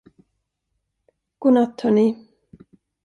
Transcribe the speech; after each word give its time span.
God 1.39 1.53
natt, 1.53 1.81
hörni. 1.81 2.17